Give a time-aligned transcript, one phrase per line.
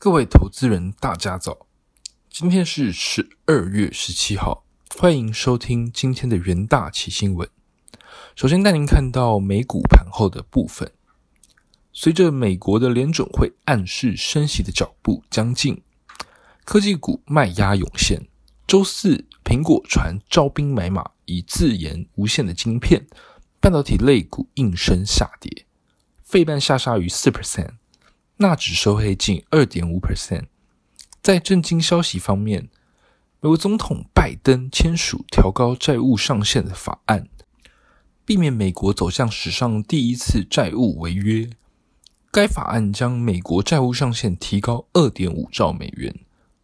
[0.00, 1.66] 各位投资人，大家早！
[2.30, 4.62] 今天是十二月十七号，
[4.96, 7.48] 欢迎收听今天的元大奇新闻。
[8.36, 10.92] 首先带您看到美股盘后的部分。
[11.92, 15.82] 随着美国的联准会暗示升息的脚步将近，
[16.64, 18.28] 科技股卖压涌现。
[18.68, 23.04] 周四，苹果传招兵买马，以自研无线的晶片，
[23.58, 25.66] 半导体类股应声下跌，
[26.22, 27.77] 费半下杀逾四 percent。
[28.40, 30.44] 纳指收黑近二点五 percent。
[31.20, 32.68] 在震惊消息方面，
[33.40, 37.28] 美国总统拜登签署调高债务上限的法案，
[38.24, 41.50] 避免美国走向史上第一次债务违约。
[42.30, 46.14] 该法案将美国债务上限提高二点五兆美元，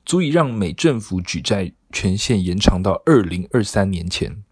[0.06, 4.44] 足以让美政府举债权限延长到二零二三年前。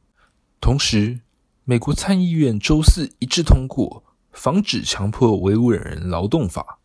[0.61, 1.21] 同时，
[1.63, 6.81] 美国参议院周四一致通过《防止强迫维吾尔人劳动法》。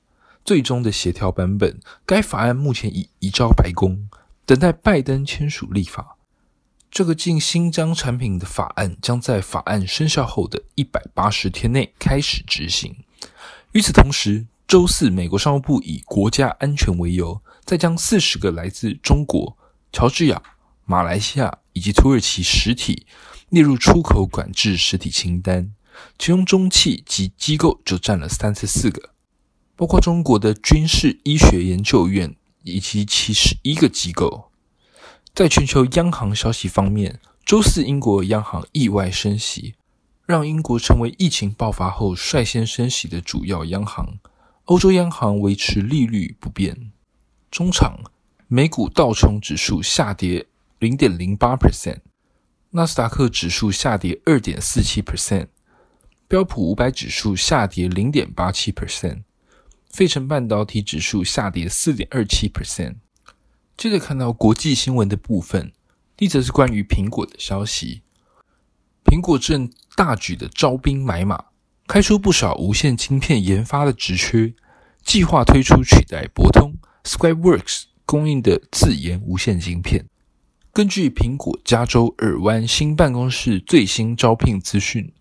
[0.48, 4.08] 最终的协调版本，该法案目前已移交白宫，
[4.46, 6.16] 等待拜登签署立法。
[6.90, 12.96] 这个进新疆产品的法案将在法案生效后的一百八十天内开始执行。
[13.74, 19.58] 与此同时，周四，美国商务部以国家安全为由，再将四十个来自中国、
[19.92, 20.42] 乔治亚、
[20.86, 23.06] 马来西亚以及土耳其实体
[23.50, 25.74] 列入出口管制实体清单，
[26.18, 29.10] 其中中企及机构就占了三十四个。
[29.78, 34.52] 包括中国的军事医学研究院以及其十一个机构。
[35.36, 39.76] 在全球央行消息方面，周四英国央行意外升息，
[40.26, 44.18] 让英国成为疫情爆发后率先升息的主要央行。
[44.66, 46.92] 欧洲央行维持利率不变。
[47.52, 48.00] 中场，
[48.48, 50.48] 美股道琼指数下跌
[50.80, 52.00] 零点零八 percent，
[52.72, 55.48] 纳斯达克指数下跌二点四七 percent，
[56.28, 59.22] 标普五百指数下跌零点八七 percent。
[59.98, 62.98] 费城半导体指数下跌四点二七 percent。
[63.76, 65.72] 接着看到国际新闻的部分，
[66.20, 68.04] 一则是关于苹果的消息。
[69.04, 71.46] 苹果正大举的招兵买马，
[71.88, 74.54] 开出不少无线晶片研发的职缺，
[75.04, 80.06] 计划推出取代博通 Skyworks 供应的自研无线晶片。
[80.72, 85.12] 根据苹果加州尔湾新办公室最新招聘资讯，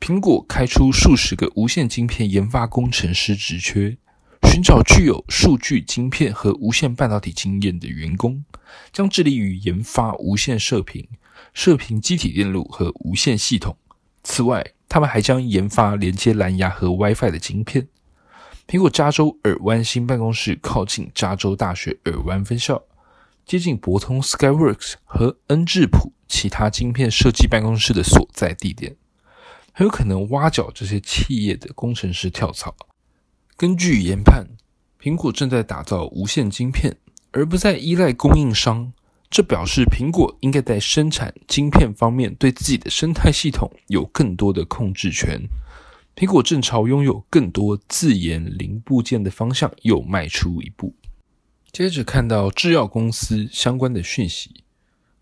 [0.00, 3.96] 苹果开出数十个无线晶片研发工程师职缺。
[4.46, 8.42] 寻找具有数据晶片和无线半导体经验的员工，
[8.90, 11.06] 将致力于研发无线射频、
[11.52, 13.76] 射频机体电路和无线系统。
[14.22, 17.86] 此外，他们还将研发连接蓝牙和 WiFi 的晶片。
[18.66, 22.82] 苹果加州尔湾新办公室靠近加州大学尔湾分校，
[23.44, 28.96] 接近博通 Skyworks 和恩智浦其他晶片设计办公室的所在地点，
[29.72, 32.74] 很有可能挖角这些企业的工程师跳槽。
[33.58, 34.46] 根据研判，
[35.00, 36.94] 苹果正在打造无线晶片，
[37.30, 38.92] 而不再依赖供应商。
[39.30, 45.48] 这表示苹果应该在生产晶片方面对自己的生态系统有更多的控制权。
[46.14, 50.94] 苹果正朝拥有更多自研零部件的方向又迈出一步。
[51.72, 54.64] 接着看到制药公司相关的讯息，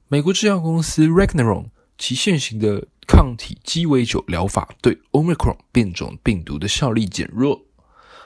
[0.08, 7.62] 美国制药公司 Regeneron 其现行的抗体鸡尾酒疗法对 Omicron 变种病毒的效力减弱。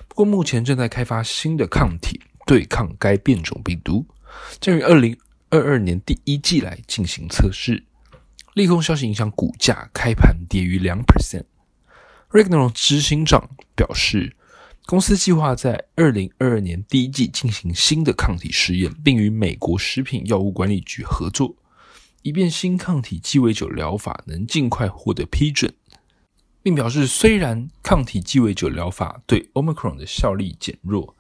[0.09, 4.05] 不过，目前正在开发新的抗体对抗该变种病毒，
[4.61, 5.17] 将于二零
[5.51, 7.85] 二二年第一季来进行测试。
[8.55, 11.45] 利空消息影响股价，开盘跌逾两 percent。
[12.31, 14.35] Regeneron 执行长表示，
[14.87, 21.55] 公司计划在二零二二年第一季进行新的抗体试验，并与美国食品药物管理局合作，
[22.23, 25.73] 以便新抗体鸡尾酒疗法能尽快获得批准。
[26.69, 31.17] 并表示，虽然抗体鸡尾酒疗法对 Omicron 的效力减弱，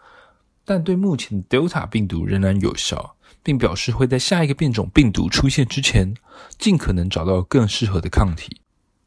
[0.62, 6.14] 但对目前的 Delta 病毒仍然有效，并表示会在下一个变种病毒出现之前，
[6.58, 8.60] 尽可能找到更适合的抗体。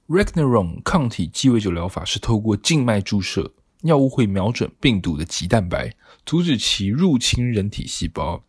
[0.07, 3.53] r e g n e r o n 抗体鸡尾酒疗法是透过静脉注射，
[3.84, 5.94] 药物会瞄准病毒的棘蛋白，
[6.25, 8.41] 阻止其入侵人体细胞。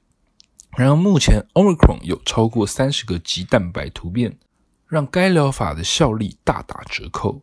[0.78, 4.38] 然而，目前 Omicron 有超过三十个棘蛋白突变，
[4.88, 7.42] 让该疗法的效力大打折扣。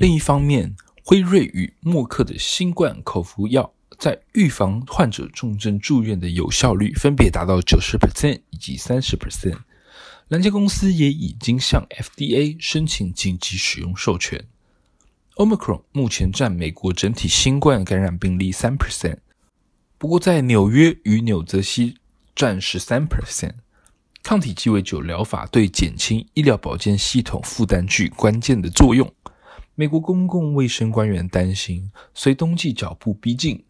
[0.00, 0.74] 另一方面，
[1.04, 9.58] 辉瑞与默克的新冠口服药在预防患者重症住院的有效率分别达到九十 percent 以及三十 percent。
[10.28, 14.42] 两家公司也已经向 FDA 申请紧急使用授权。
[15.34, 19.18] Omicron 目前占美国整体新冠感染病例三 percent，
[19.98, 21.98] 不过在纽约与纽泽西
[22.34, 23.56] 占十三 percent。
[24.22, 29.12] 抗体鸡尾酒疗法对减轻医疗保健系统负担具关键的作用。
[29.80, 33.64] 美国公共卫生官员担心，随冬季脚步逼近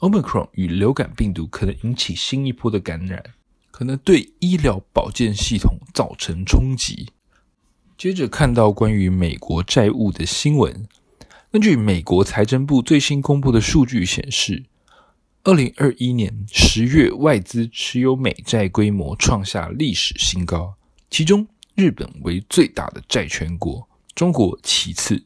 [0.00, 3.22] Omicron 与流感病毒可能引起新一波的感染，
[3.70, 7.10] 可能对医疗保健系统造成冲击。
[7.96, 10.84] 接着看到关于美国债务的新闻，
[11.52, 14.64] 根据美国财政部最新公布的数据显示，
[15.44, 20.74] 二零二一年十月外资持有美债规模创下历史新高，
[21.08, 25.22] 其中日本为最大的债权国，中国其次。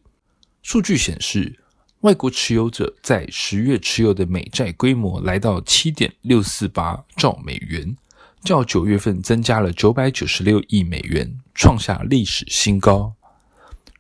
[0.67, 1.61] 数据显示。
[2.01, 7.97] 外国持有者在十月持有的美债规模来到七点六四八兆美元，
[8.43, 13.15] 较九月份增加了九百九十六亿美元，创下历史新高。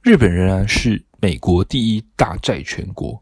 [0.02, 3.20] 日本仍然是美国第一大债权国，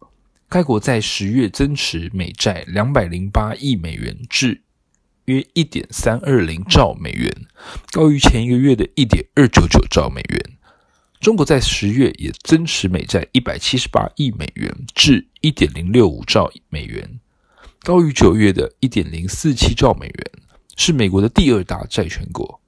[0.49, 4.63] 该国在十月增持美债两百零八亿美元至
[5.27, 7.33] 约一点三二零兆美元，
[7.93, 10.54] 高于前一个月的一点二九九兆美元。
[11.25, 17.19] 中国在十月也增持美债一百七十八亿美元至一点零六五兆美元，
[17.81, 20.31] 高于九月的一点零四七兆美元，
[20.77, 22.61] 是美国的第二大债权国。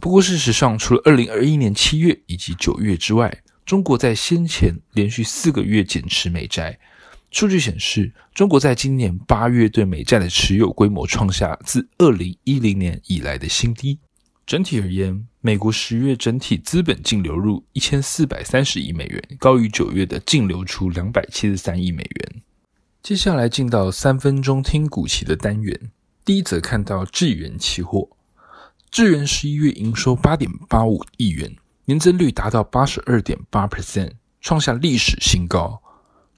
[0.00, 3.32] 不过，事实上，除了二零二一年七月以及九月之外，
[3.64, 6.80] 中国在先前连续四个月减持美债。
[7.30, 14.00] 数据显示，中国在今年八月对美债的持有规模创下自二零一零年以来的新低。
[14.48, 22.42] 整体而言，美国十月整体资本净流入一千四百三十亿美元，高于九月的净流出两百七十三亿美元。
[23.02, 25.90] 接下来进到三分钟听股期的单元，
[26.24, 28.08] 第一则看到智元期货，
[28.90, 31.54] 智元十一月营收八点八五亿元，
[31.84, 35.82] 年增率达到八十二点八 percent，创下历史新高。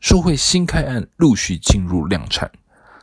[0.01, 2.51] 受惠新开案陆续进入量产，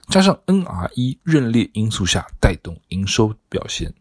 [0.10, 3.94] 加上 NRE 认列因素下带动营收表现。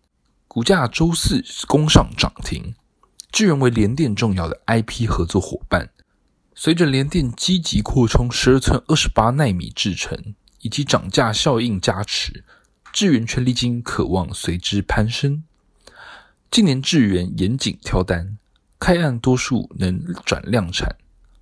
[0.56, 2.74] 股价周四攻上涨停，
[3.30, 5.90] 智源为联电重要的 IP 合作伙伴。
[6.54, 12.42] 随着联电积极扩充十二寸二十八纳米制程，以及涨价效应加持，
[12.90, 15.44] 智源权利金渴望随之攀升。
[16.50, 18.38] 今年智源严谨挑单，
[18.78, 20.96] 开案多数能转量产。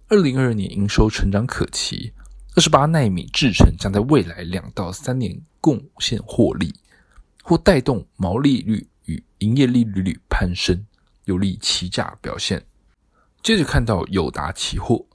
[0.09, 2.13] 二零二二年营收成长可期，
[2.57, 6.75] 二十八纳米制程将在未来两到三年贡献获利，
[7.45, 8.89] 或带动毛利率。
[9.05, 10.87] 与营业利率率攀升，
[11.25, 12.67] 有利期价表现。
[13.43, 15.07] 接着看到友达期货，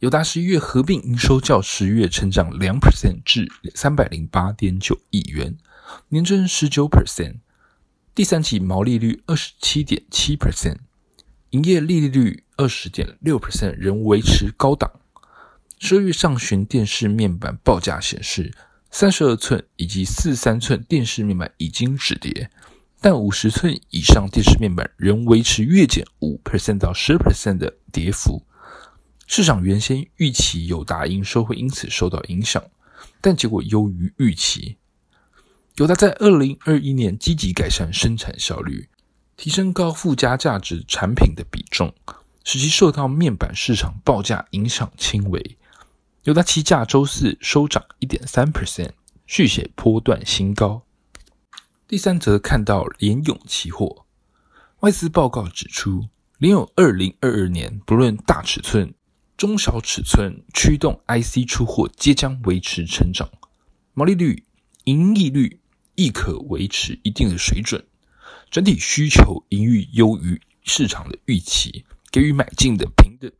[0.00, 5.56] 友达十一月合并营收较十月成长两 percent 至三百零八点九亿元，
[6.08, 7.36] 年增十九 percent。
[8.14, 10.76] 第三季毛利率二十七点七 percent，
[11.50, 14.90] 营业利率二十点六 percent 仍维持高档。
[15.78, 18.52] 十二月上旬电视面板报价显示，
[18.90, 22.50] 三十二寸以及四三寸电视面板已经止跌。
[23.02, 28.44] 但五十寸以上电视面板仍维持月减五 percent 到十 percent 的跌幅。
[29.26, 32.62] 市场原先预期友达营收会因此受到影响，
[33.20, 34.76] 但结果优于预期。
[35.76, 38.88] 友达在二零二一年积极改善生产效率，
[39.36, 41.94] 提升高附加价值产品的比重，
[42.44, 45.56] 使其受到面板市场报价影响轻微。
[46.24, 48.90] 友达期价周四收涨一点三 percent，
[49.26, 50.82] 续写波段新高。
[51.90, 54.06] 第三则看到联咏期货，
[54.78, 56.06] 外资报告指出，
[56.38, 58.94] 联咏二零二二年不论大尺寸、
[59.36, 63.28] 中小尺寸驱动 IC 出货皆将维持成长，
[63.92, 64.44] 毛利率、
[64.84, 65.58] 盈利率
[65.96, 67.84] 亦可维持一定的水准，
[68.52, 73.32] 整体需求盈余优于市场的预期，给予买进的平等。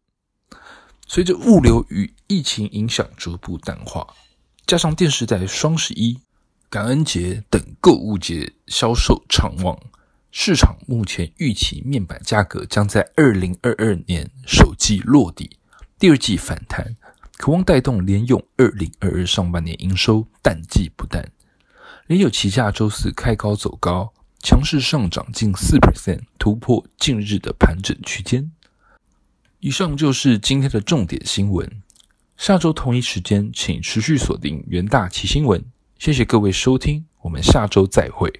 [1.06, 4.12] 随着物流与疫情影响逐步淡化，
[4.66, 6.18] 加上电视在双十一。
[6.70, 9.76] 感恩节等购物节销售畅旺，
[10.30, 15.58] 市场目前预期面板价格将在二零二二年首季落底，
[15.98, 16.94] 第二季反弹，
[17.38, 21.32] 渴望带动联咏二零二二上半年营收淡季不淡。
[22.06, 28.48] 联咏旗下周四开高走高，强势上涨近四 percent，突破近日的盘整区间。
[29.58, 31.68] 以上就是今天的重点新闻，
[32.36, 35.64] 下周同一时间请持续锁定元大奇新闻。
[36.00, 38.32] 谢谢各位收听，我们下周再会。